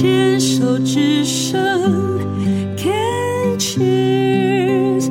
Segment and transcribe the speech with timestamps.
[0.00, 1.58] 牵手之声
[2.76, 5.08] ，Can cheers，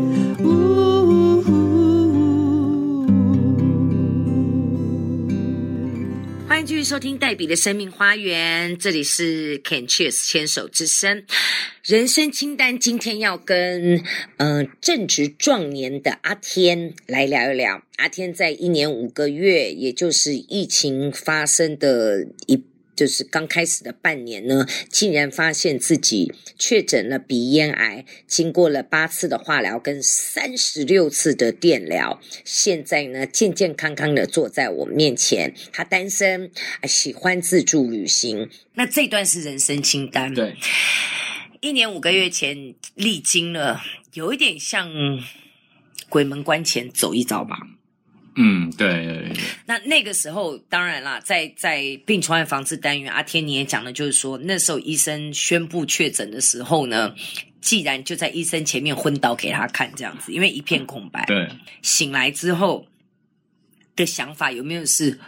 [6.47, 11.25] 欢迎继续收听黛比的生命花园，这里是 Can cheers 牵手之声。
[11.83, 14.01] 人生清单，今天要跟
[14.37, 17.83] 嗯、正值壮年的阿天来聊一聊。
[17.97, 22.63] 阿天在一年五个月，也就是疫情发生的一，
[22.97, 35.53] 就是刚开始的半年呢，竟然发现自己确诊了鼻咽癌，经过了八次的化疗跟三十六次的电疗，现在呢健健康康的坐在我面前。
[35.71, 36.51] 他单身，
[36.87, 38.49] 喜欢自助旅行。
[38.73, 40.55] 那这段是人生清单，对。
[41.61, 43.81] 一年五个月前历经了，
[44.13, 44.89] 有一点像
[46.09, 47.57] 鬼门关前走一遭吧。
[48.37, 49.37] 嗯，对，对，对。
[49.65, 57.13] 那那个时候，当然啦，在在病床的防治单元，阿天你也讲了，就是说那时候医生宣布确诊的时候呢，
[57.61, 61.25] 既然就在医生前面昏倒给他看这样子，因为一片空白。
[61.25, 61.49] 对。
[61.81, 62.85] 醒来之后
[63.95, 65.19] 的想法有没有是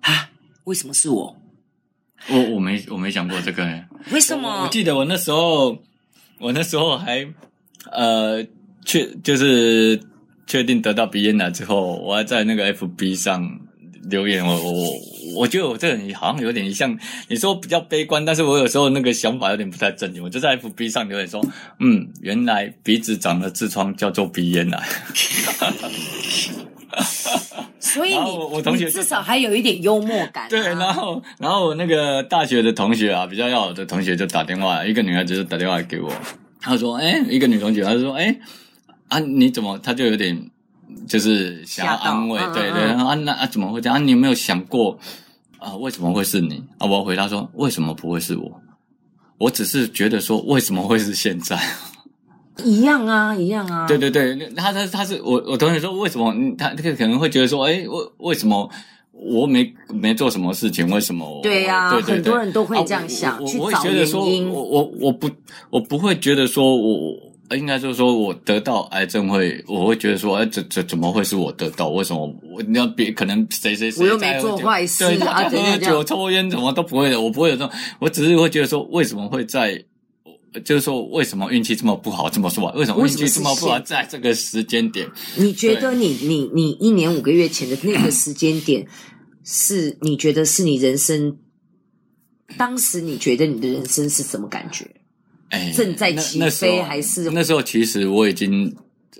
[0.00, 0.30] 啊？
[0.64, 1.36] 为什么是我？
[2.28, 4.48] 我我没我没想过这个，为什么？
[4.48, 5.76] 我，我记得我那时候，
[6.38, 7.24] 我那时候还
[7.92, 8.42] 呃
[8.84, 10.00] 确就是
[10.46, 13.60] 确定得到鼻咽癌之后，我还在那个 FB 上
[14.08, 14.44] 留言。
[14.46, 14.92] 我我
[15.34, 16.96] 我觉得我这个人好像有点像
[17.28, 20.22] 你说比较悲观，但是我有时候那个想法有点不太正经。
[20.22, 21.44] 我就在 FB 上留言说，
[21.80, 24.82] 嗯，原来鼻子长了痔疮叫做鼻咽癌。
[27.80, 30.48] 所以你 我我同学至少还有一点幽默感，啊。
[30.48, 36.12] 对，然后然后我那个大学的同学啊，比较要好的同学就打电话，一个女孩子就打电话给我，
[36.60, 38.34] 她说：“哎，一个女同学，她就说：哎
[39.08, 39.78] 啊，你怎么？
[39.78, 40.50] 他就有点
[41.06, 42.82] 就是想要安慰，对对。
[42.82, 43.96] 然后啊，那啊怎么会这样？
[43.96, 44.98] 啊，你有没有想过
[45.58, 45.74] 啊？
[45.76, 46.62] 为什么会是你？
[46.78, 48.60] 啊，我回答说：为什么不会是我？
[49.38, 51.60] 我只是觉得说，为什么会是现在？”
[52.64, 53.86] 一样啊，一样啊。
[53.86, 58.68] 对对对，他他他是我我同学说，为什么他他可能会觉得说，哎，为为什么
[59.12, 60.88] 我没没做什么事情？
[60.90, 61.40] 为什么？
[61.42, 64.48] 对呀、啊，对对对，很多人都会这样想，啊、我去找原因。
[64.48, 65.30] 我我我不
[65.68, 67.14] 我不会觉得说我
[67.50, 71.90] 应该就是说我得到癌症会，我会觉得说，哎，这这怎么会是我得到？
[71.90, 77.70] 为什么我你要别可能谁谁谁我又没做坏事，对，他喝酒抽烟怎么都不会的，我不会有这种，
[78.00, 79.84] 我只是会觉得说，为什么会在。
[80.64, 82.30] 就是说，为什么运气这么不好？
[82.30, 83.78] 这么说，为什么运气这么不好？
[83.80, 85.06] 在这个时间点，
[85.36, 88.86] 你觉得你你你一年五个月前的那个时间点，
[89.44, 91.36] 是你觉得是你人生
[92.56, 94.86] 当时你觉得你的人生是什么感觉？
[95.50, 97.30] 哎，正在起飞还是？
[97.30, 98.74] 那时候其实我已经。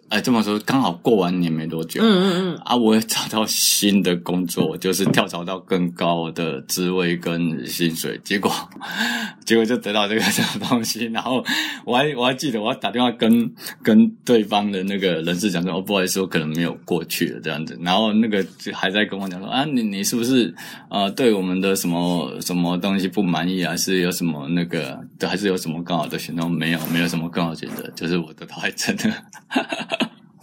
[0.08, 8.52] 哎，这么说刚好过完年没多久，嗯嗯嗯，啊，我也找到新的工作，就是跳槽到更高的职位跟薪水，结果，
[9.44, 11.44] 结果就得到这个这个东西，然后
[11.84, 13.52] 我还我还记得我要打电话跟
[13.82, 20.54] 跟对方的那个人事讲说，哦，不好意思，我可能没有过去了这样子，然后那个就还在跟我讲说，啊，你你是不是
[20.88, 23.70] 呃对我们的什么什么东西不满意啊？
[23.70, 26.48] 还是有什么那个，还是有什么更好的选择？
[26.48, 29.12] 没有，没有什么更好选择，就是我得到癌症的。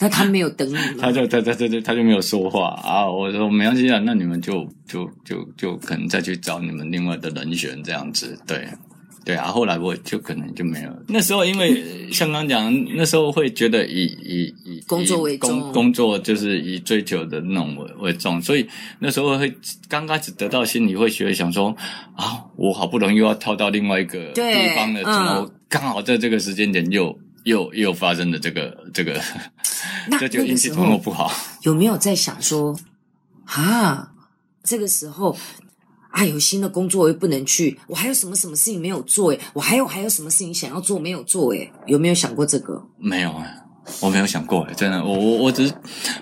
[0.04, 3.10] 那他没有等你，他就他他他就他就没有说话啊！
[3.10, 8.68] 我说没关系啊，那你们就就就就可能再去找你们另外的人选这样子，对
[9.24, 9.46] 对啊。
[9.46, 10.90] 后来我就可能就没有。
[11.08, 18.68] 那时候因为像刚讲，那时候会觉得以以以工作为重，工工作就是以追求的那种为为重，所以
[19.00, 19.56] 那时候会
[19.88, 21.74] 刚开始得到心里会觉得想说
[22.18, 27.18] 啊，我好不容易又要跳到另外一个地方了，怎么刚好在这个时间点又。
[27.44, 29.22] 又又发生了这个这个，
[30.20, 31.32] 这就引起多么不好。
[31.62, 32.78] 有没有在想说
[33.46, 34.12] 啊，
[34.64, 35.38] 这个时候
[36.12, 42.82] 啊，有新的工作我又不能去，我还有什么什么事情没有做诶，我还有还有什么事情想要做没有做诶，有没有想过这个？
[42.98, 43.46] 没有啊，
[44.02, 45.74] 我没有想过诶，真的，我我我只是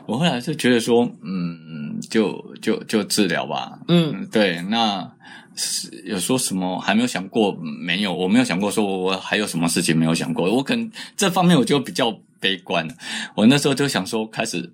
[0.05, 5.11] 我后来就觉得说，嗯，就就就治疗吧，嗯，对，那。
[6.05, 7.51] 有说什么还没有想过？
[7.61, 10.49] 没有，我没有想过说我还有什么事情没有想过。
[10.49, 12.87] 我可能这方面我就比较悲观。
[13.35, 14.71] 我那时候就想说，开始，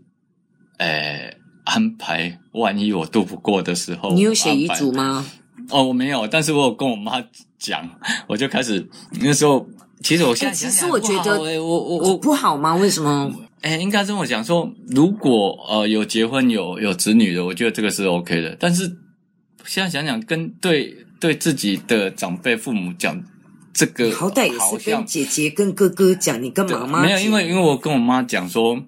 [0.78, 4.12] 诶、欸，安排万一我度不过的时候。
[4.14, 5.26] 你有写遗嘱吗？
[5.70, 7.24] 哦，我没有，但是我有跟我妈
[7.58, 7.90] 讲，
[8.28, 8.88] 我就开始
[9.20, 9.68] 那时候。
[10.04, 12.76] 其实我现在其实我觉得，我我我不好吗？
[12.76, 13.34] 为什么？
[13.62, 18.96] 诶、欸，应该这么讲说，如果呃有结婚有有子女的，我觉得这个是 OK 的，但是。
[19.68, 23.22] 现在想想，跟对对自己的长辈、父母讲
[23.74, 27.02] 这个，好歹也是跟姐姐、跟哥哥讲，你干嘛吗？
[27.02, 28.82] 没有，因为因为我跟我妈讲说，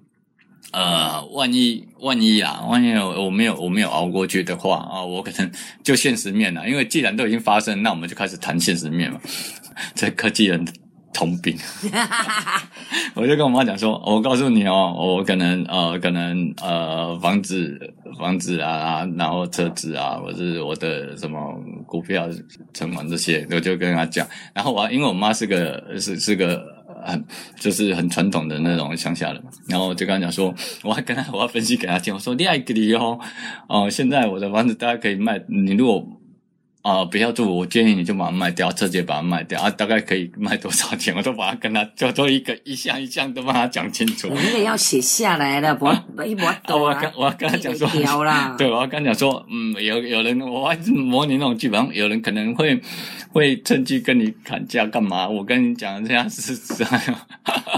[0.72, 5.52] 呃，万一万一啊，万一我我没有我没有熬过去的话啊，我可能
[5.84, 6.68] 就现实面了。
[6.68, 9.20] 因为既然都已经发生，那我们就开始谈现实面嘛。
[9.94, 10.66] 这科技人
[11.14, 11.58] 通病，
[13.16, 21.40] 我就跟我妈讲说，我告诉你哦，我可能呃可能呃房子房子啊，然后车子啊，或是我的什么
[21.86, 22.30] 股票
[22.74, 24.28] 存款这些，我就跟她讲。
[24.54, 26.80] 然后我因为我妈是个是是个。
[27.02, 27.24] 很
[27.56, 30.54] 就是很传统的那种乡下人，然后我就跟他讲说，
[30.84, 33.18] 我还跟他我要分析给他听，我说你爱给你哦，
[33.70, 36.06] 哦，现在我的房子大家可以卖，你如果
[36.82, 44.30] 啊、呃、不要做，我建议你就把它卖掉，直接把它卖掉啊，大概可以卖多少钱，我都把它跟他就做一个一项一项都帮他讲清楚。
[44.30, 45.86] 你也要写下来了， 不
[46.16, 52.82] 不一不懂我要跟我要跟他讲说，啦 对，我要跟他讲说，嗯，有有人我还是模拟那种剧本，有人可能会。
[53.32, 55.28] 会趁机跟你砍价干嘛？
[55.30, 57.16] 我跟你讲，这样是这样。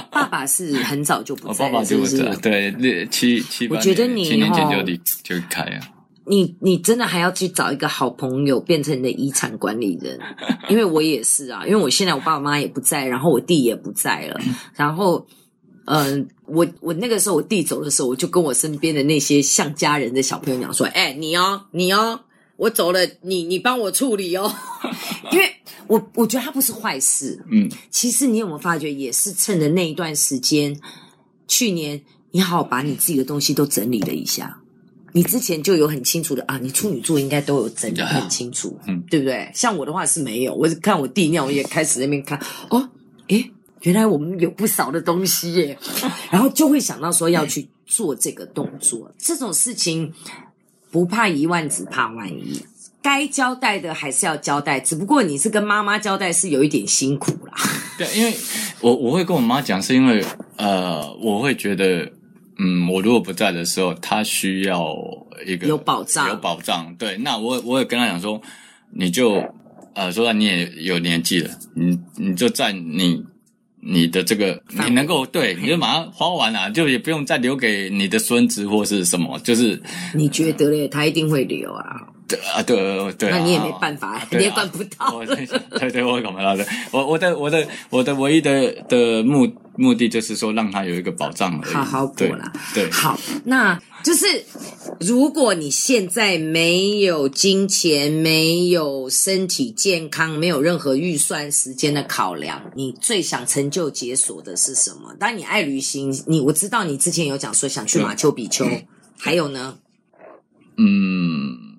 [0.09, 5.81] 爸爸是很早就不在了，我爸爸就不在了，对，七七八年，我觉得你七年前就离就开啊。
[6.25, 10.19] 你你真的还要去找一个好朋友变成你的遗产管理人，
[10.69, 14.39] 因为我也是啊，因为我现在我爸爸妈妈也不在，然后我弟也不在了，
[14.75, 15.25] 然后
[15.85, 22.21] 嗯、呃，我我那个时候我弟走的时候，我就跟我身边的那些像家人的小朋友讲说，哎，你哦，你哦。
[22.57, 24.53] 我走了，你你帮我处理哦，
[25.33, 25.51] 因为
[25.87, 30.79] 我我觉得他不是坏事，嗯，其实你有没有发觉，也是趁着那一段时间，
[31.47, 34.60] 去年你好好把你自己的东西都整理了一下，
[35.13, 39.49] 你之前就有很清楚的啊，你处女座应该都有整理很清楚，嗯，对不对？
[39.53, 42.89] 像我的话是没有，我是看我弟尿也开始那边看，哦，
[43.27, 45.77] 诶，原来我们有不少的东西耶，
[46.31, 50.13] 然后就会想到说要去做这个动作，这种事情。
[50.93, 52.61] 不怕一万，只怕万一。
[53.01, 57.53] 该交代的还是要交代，只不过你是跟妈妈交代，是有一点辛苦啦。
[57.97, 58.33] 对，因为
[58.81, 60.21] 我我会跟我妈讲，是因为
[60.57, 62.11] 呃，我会觉得，
[62.63, 64.95] 嗯，我如果不在的时候，他需要
[65.47, 66.93] 一个有保障，有保障。
[66.95, 68.39] 对，那我我也跟他讲说，
[68.91, 69.43] 你就
[69.95, 73.25] 呃，说你也有年纪了，你你就在你。
[73.83, 79.81] 你的这个你能够对，你就马上花完了，啊，就也不用再留给你的孙子或是什么，就是
[80.13, 81.83] 你觉得嘞，他一定会留啊？
[82.31, 85.23] 对啊，对对，那你也没办法，啊，你也管不到。
[85.79, 86.65] 对对，我管不到的。
[86.91, 91.73] 我我的我的我的唯一的的目目的就是说，让他有一个保障而已。
[91.73, 92.51] 好好过啦。
[92.73, 94.25] 对，好，那就是
[94.99, 105.13] 如果你现在没有金钱，没有身体健康，没有任何预算时间的考量，你最想成就解锁的是什么？
[105.19, 108.65] 当然，你爱旅行，你我知道你之前有讲说想去马丘比丘，
[109.17, 109.77] 还有呢？
[110.77, 111.70] 嗯。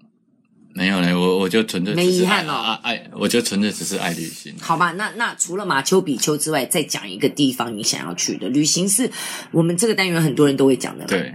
[0.75, 4.55] 没有嘞，我我就纯粹没遗憾哦，爱，我就纯粹只是爱旅行。
[4.59, 9.11] 好吧，那那除了马丘比丘之外，再讲一个地方你想要去的旅行，是
[9.51, 11.05] 我们这个单元很多人都会讲的。
[11.05, 11.35] 对，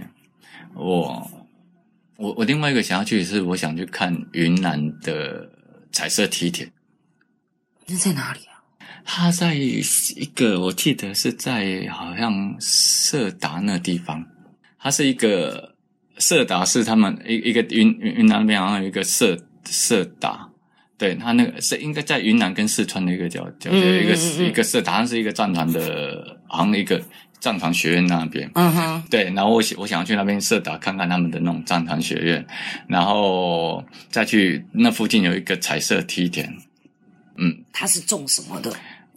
[0.74, 1.30] 我
[2.16, 5.48] 我我另外一个想要去的是，我想去看云南的
[5.92, 6.68] 彩色梯田。
[7.86, 8.58] 那在哪里啊？
[9.04, 9.80] 它在一
[10.34, 14.26] 个，我记得是在好像色达那地方，
[14.80, 15.77] 它是一个。
[16.18, 20.48] 色达是他们一一个云云南那边好像有一个色色达，
[20.96, 27.00] 对，他那个是应该在云南跟四川的一个叫叫一个嗯嗯嗯一个色达，好像是一个战团的，好像一个
[27.38, 28.50] 战团学院那边。
[28.54, 32.44] 嗯哼，对，然后我想我想要去那边色达看看他们的那种战团学院，
[32.88, 36.52] 然后再去那附近有一个彩色梯田。
[37.36, 38.72] 嗯，它是种什么的？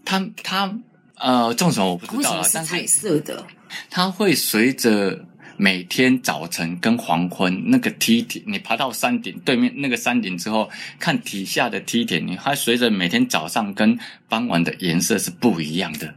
[0.05, 0.71] 它它
[1.15, 3.43] 呃种什么我不知道啊，但是彩色的，
[3.89, 5.25] 它会随着。
[5.57, 16.13] 每天早晨跟黄昏，那个梯田，你爬到山顶对面那个山顶之后，看底下的梯田，你还随着每天早上跟傍晚的颜色是不一样的。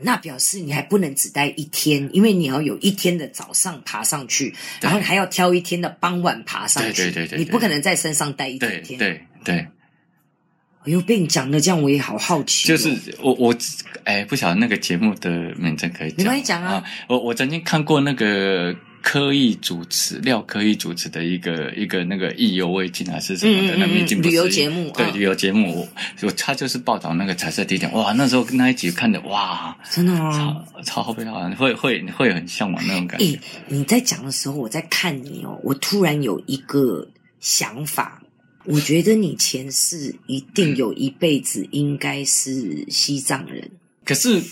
[0.00, 7.04] 那表示你还不能只待一天，因为你要有一天的早上爬上去，然后还要挑一天的傍晚爬上去。
[7.04, 8.98] 对对对对，你不可能在山上待一整天。
[8.98, 9.08] 对
[9.44, 9.54] 对。
[9.56, 9.66] 对
[10.84, 12.76] 哎呦，被你讲的这样，我也好好奇哦。
[12.76, 13.54] 就是我我
[14.04, 16.18] 哎，不晓得那个节目的名称可以讲。
[16.18, 16.82] 你可以讲啊。
[17.08, 24.90] 我我曾经看过那个刻意主持廖刻意主持的一个一个那个意犹未尽还是什么的，嗯嗯嗯，那已经不是旅游节目。
[24.96, 27.92] 对，旅游节目，就他就是报道那个彩色地点。
[27.92, 33.26] 哇，那时候跟那一集看的哇，真的啊，超超漂亮，会会会很向往那种感觉。
[33.26, 37.06] 哎，你在讲的时候，我在看你哦，我突然有一个
[37.40, 38.22] 想法。
[38.68, 43.70] 我觉得你前世一定有一辈子应该是西藏人。
[44.04, 44.42] 可是，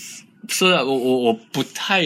[0.49, 2.03] 是啊我我我不太，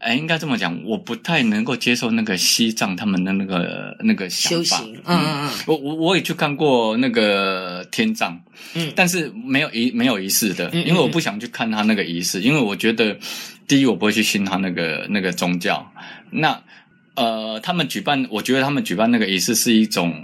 [0.00, 4.76] 哎，应该这么讲，我不太能够接受那个西藏他们的那个那个想法。
[4.76, 5.50] 修行，嗯嗯嗯。
[5.66, 8.38] 我我我也去看过那个天葬，
[8.74, 13.16] 嗯，但是没有仪没有仪式的，因为我不想去看他那个仪式，因为我觉得
[13.66, 15.90] 第一我不会去信他那个那个宗教，
[16.30, 16.62] 那
[17.14, 20.14] 呃他们举办，我觉得他们举办那个仪式是一种。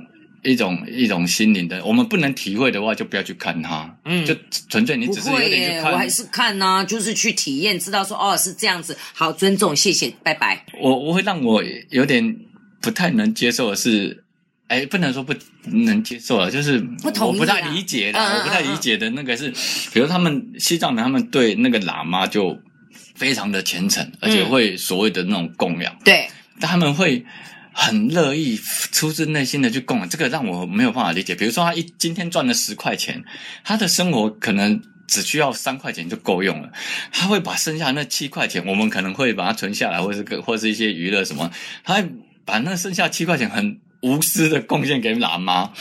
[0.45, 3.97] 一种一种心灵的，我们不能体会的话，就不要去看它。
[4.05, 4.37] 嗯，就
[4.69, 5.93] 纯粹你只是有点去看。
[5.93, 10.65] 我还是看呢、啊，就是去体验，知道说哦是这样子，好尊重，谢谢，拜拜。
[10.81, 12.37] 我我会让我有点
[12.83, 14.23] 不太能接受的是，
[14.69, 15.35] 哎，不能说不
[15.65, 19.51] 能接受了，就是不同意我不太理解的，我不太理解的那个是，
[19.93, 22.59] 比如他们西藏人，他们对那个喇嘛就
[23.15, 25.97] 非常的虔诚，而且会所谓的那种供养。
[26.05, 26.29] 对，
[26.61, 27.25] 但他们会。
[27.77, 28.57] 很乐意
[28.93, 31.35] 出自内心的去供，这个让我没有办法理解。
[31.35, 33.23] 比如说，他一今天赚了十块钱，
[33.65, 36.71] 他的生活可能只需要三块钱就够用了，
[37.13, 41.51] 他会把剩下那七块钱，我们可能会把它存下来，或是或是一些娱乐什么，
[41.83, 42.03] 他
[42.45, 45.73] 把那剩下七块钱很无私的贡献给喇嘛。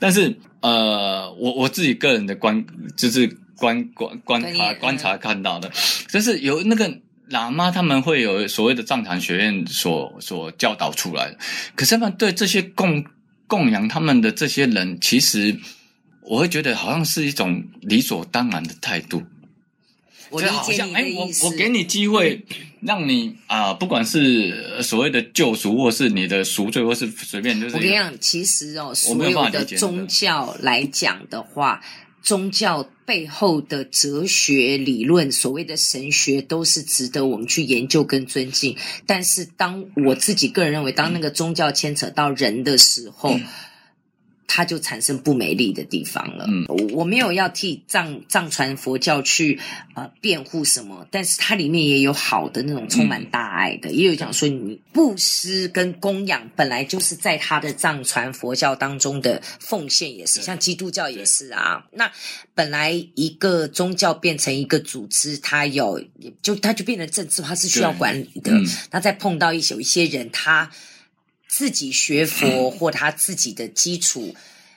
[0.00, 3.26] 但是，呃，我我自己个人的观就是
[3.56, 5.70] 观观观察观察看到的，
[6.08, 6.98] 就是有那个。
[7.30, 11.38] 喇嘛他们会有所谓的藏传学院所所教导出来的，
[11.74, 13.04] 可是他们对这些供
[13.48, 15.58] 供养他们的这些人，其实
[16.22, 19.24] 我会觉得好像是一种理所当然的态度。
[20.30, 21.46] 我理解你的意思。
[21.46, 22.44] 哎，我我给你机会，
[22.80, 27.74] 让你啊、呃，不管是所谓的救赎，或是你的赎罪，或是随便就是。
[27.76, 31.80] 我跟你讲，其实哦，所有的宗教来讲的话。
[32.26, 38.76] 宗教背后的哲学理论，所谓的神学，都是值得我们去研究跟尊敬。
[39.06, 43.38] 但是，当我自己个人认为，当那个宗教牵扯到人的时候，
[44.46, 46.46] 它就产生不美丽的地方了。
[46.48, 49.60] 嗯，我没有要替藏藏传佛教去
[49.94, 61.84] 呃辩护什么，但是它里面也有好的那种充满大爱的，嗯、也有讲说你布施跟供养本来就是在他的藏传佛教当中的奉献，也是像基督教也是啊。
[61.92, 62.10] 那
[62.54, 66.02] 本来一个宗教变成一个组织，它有
[66.40, 68.52] 就它就变成政治，它是需要管理的。
[68.90, 70.70] 那、嗯、再碰到一些有一些人，他。
[71.56, 74.36] 自己学佛或他自己的基础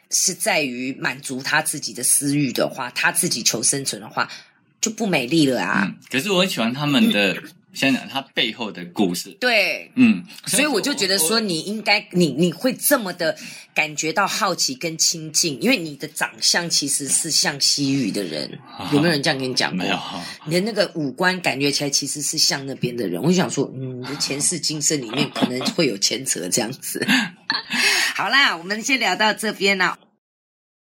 [0.10, 4.32] 是在于满足他自己的私欲的话，他自己求生存的话，
[4.80, 5.94] 就不美丽了啊。
[6.10, 7.44] 可是我很喜欢他们的。
[7.74, 13.38] 先讲他背后的故事，对，嗯，所以我就觉得说，你应该，你你会这么的
[13.76, 18.60] 感觉到好奇跟亲近，因为你的长相其实是像西域的人，
[18.92, 19.78] 有没有人这样跟你讲过？
[19.78, 20.00] 没有，
[20.46, 27.06] 你的那个五官感觉起来其实是像那边的人，我就想说，嗯，你的前世今生里面可能会有牵扯这样子。
[28.16, 29.98] 好啦，我们先聊到这边啦。